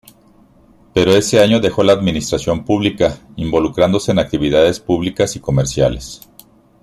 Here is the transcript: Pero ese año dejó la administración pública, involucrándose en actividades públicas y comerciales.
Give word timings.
Pero 0.95 1.11
ese 1.11 1.39
año 1.39 1.59
dejó 1.59 1.83
la 1.83 1.93
administración 1.93 2.65
pública, 2.65 3.19
involucrándose 3.35 4.11
en 4.11 4.17
actividades 4.17 4.79
públicas 4.79 5.35
y 5.35 5.39
comerciales. 5.39 6.21